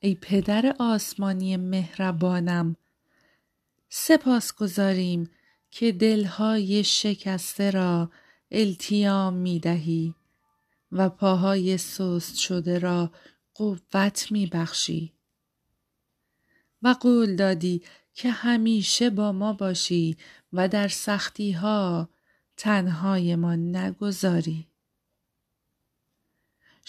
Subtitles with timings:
[0.00, 2.76] ای پدر آسمانی مهربانم
[3.88, 5.30] سپاس گذاریم
[5.70, 8.10] که دلهای شکسته را
[8.50, 10.14] التیام می دهی
[10.92, 13.10] و پاهای سست شده را
[13.54, 15.12] قوت می بخشی.
[16.82, 17.82] و قول دادی
[18.14, 20.16] که همیشه با ما باشی
[20.52, 22.08] و در سختی ها
[22.56, 24.69] تنهای ما نگذاری.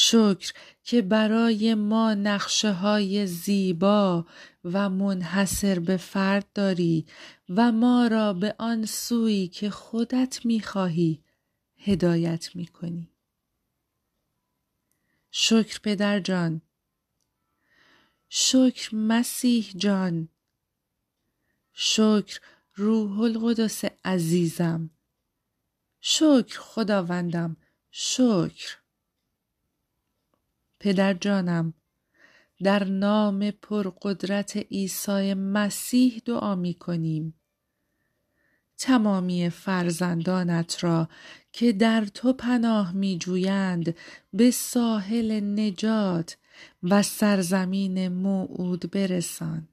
[0.00, 0.52] شکر
[0.82, 4.26] که برای ما نقشه های زیبا
[4.64, 7.06] و منحصر به فرد داری
[7.48, 11.24] و ما را به آن سوی که خودت می‌خواهی
[11.78, 13.12] هدایت می‌کنی.
[15.30, 16.62] شکر پدر جان.
[18.28, 20.28] شکر مسیح جان.
[21.72, 22.40] شکر
[22.74, 24.90] روح القدس عزیزم.
[26.00, 27.56] شکر خداوندم.
[27.90, 28.78] شکر.
[30.80, 31.74] پدر جانم
[32.62, 37.34] در نام پرقدرت عیسی مسیح دعا می کنیم.
[38.78, 41.08] تمامی فرزندانت را
[41.52, 43.96] که در تو پناه می جویند
[44.32, 46.36] به ساحل نجات
[46.82, 49.68] و سرزمین موعود برسان.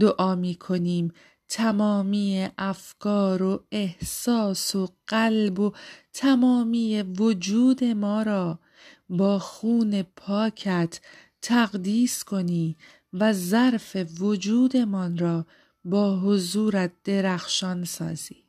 [0.00, 1.12] دعا می کنیم
[1.54, 5.72] تمامی افکار و احساس و قلب و
[6.12, 8.58] تمامی وجود ما را
[9.08, 11.00] با خون پاکت
[11.42, 12.76] تقدیس کنی
[13.12, 15.46] و ظرف وجودمان را
[15.84, 18.41] با حضورت درخشان سازی.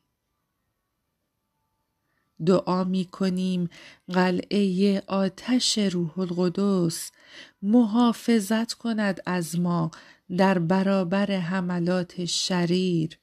[2.46, 3.70] دعا می کنیم
[4.08, 7.12] قلعه آتش روح القدس
[7.62, 9.92] محافظت کند از ما
[10.38, 13.20] در برابر حملات شریر.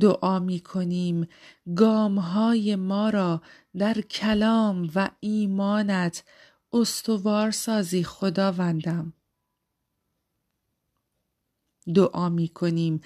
[0.00, 1.28] دعا می کنیم
[1.76, 3.42] گام های ما را
[3.76, 6.24] در کلام و ایمانت
[6.72, 9.12] استوار سازی خداوندم.
[11.94, 13.00] دعا می کنیم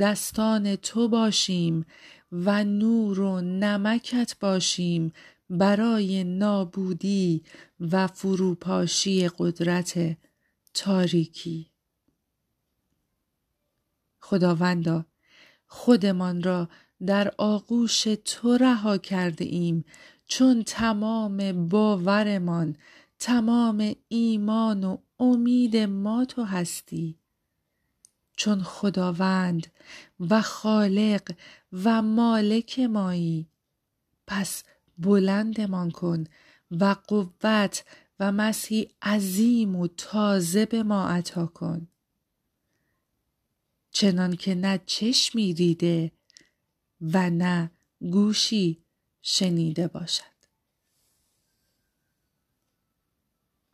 [0.00, 1.86] دستان تو باشیم
[2.32, 5.12] و نور و نمکت باشیم
[5.50, 7.42] برای نابودی
[7.80, 10.16] و فروپاشی قدرت
[10.74, 11.70] تاریکی.
[14.20, 15.04] خداوندا
[15.66, 16.68] خودمان را
[17.06, 19.84] در آغوش تو رها کرده ایم.
[20.26, 22.76] چون تمام باورمان
[23.18, 27.18] تمام ایمان و امید ما تو هستی.
[28.38, 29.66] چون خداوند
[30.20, 31.34] و خالق
[31.72, 33.48] و مالک مایی.
[34.26, 34.62] پس
[34.98, 36.24] بلندمان کن
[36.70, 37.84] و قوت
[38.20, 41.88] و مسیح عظیم و تازه به ما عطا کن.
[43.90, 46.12] چنان که نه چشمی دیده
[47.00, 47.70] و نه
[48.00, 48.84] گوشی
[49.22, 50.37] شنیده باشد.